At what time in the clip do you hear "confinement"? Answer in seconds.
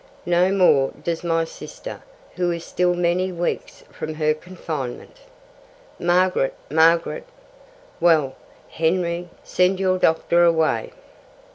4.33-5.17